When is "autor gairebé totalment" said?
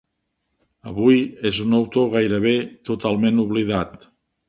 1.81-3.47